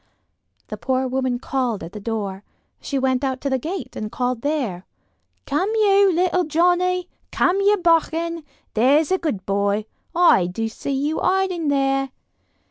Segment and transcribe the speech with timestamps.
[0.69, 2.41] The poor woman called at the door.
[2.79, 4.87] She went out to the gate and called there:
[5.45, 7.07] "Come you, little Johnnie.
[7.31, 8.43] Come you, bachgen,
[8.73, 9.85] there's a good boy.
[10.15, 12.09] I do see you hiding there."